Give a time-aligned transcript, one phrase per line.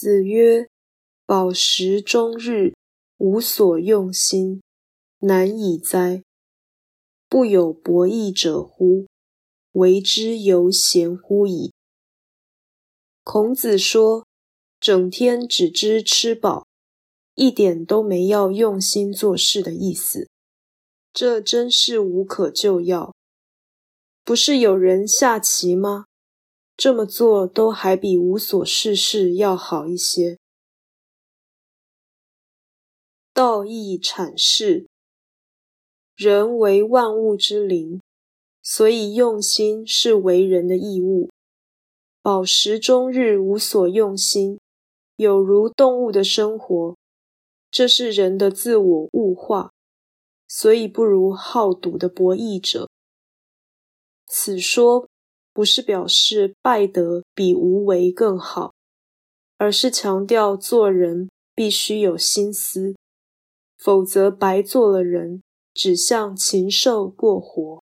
[0.00, 0.68] 子曰
[1.26, 2.72] ：“饱食终日，
[3.16, 4.62] 无所用心，
[5.18, 6.22] 难以哉！
[7.28, 9.08] 不有博弈者乎？
[9.72, 11.72] 为之犹贤乎矣。”
[13.24, 14.24] 孔子说
[14.78, 16.68] ：“整天只知吃饱，
[17.34, 20.28] 一点都没要用心做事的意思，
[21.12, 23.12] 这真是无可救药。
[24.22, 26.04] 不是有人下棋吗？”
[26.78, 30.38] 这么做都还比无所事事要好一些。
[33.34, 34.86] 道义阐释：
[36.14, 38.00] 人为万物之灵，
[38.62, 41.28] 所以用心是为人的义务。
[42.22, 44.60] 饱食终日无所用心，
[45.16, 46.96] 有如动物的生活，
[47.72, 49.72] 这是人的自我物化，
[50.46, 52.88] 所以不如好赌的博弈者。
[54.28, 55.07] 此说。
[55.58, 58.74] 不是表示拜德比无为更好，
[59.56, 62.94] 而是强调做人必须有心思，
[63.76, 65.42] 否则白做了人，
[65.74, 67.82] 只像禽兽过活。